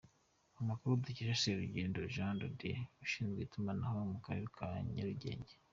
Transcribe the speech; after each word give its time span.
Amakuru 0.61 0.99
dukesha 1.03 1.39
Serugendo 1.43 1.99
Jean 2.13 2.35
de 2.41 2.47
Dieu 2.59 2.81
ushinzwe 3.03 3.39
itumanaho 3.41 3.97
mu 4.11 4.17
Karere 4.25 4.47
ka 4.55 4.67
Nyarugenge. 4.95 5.53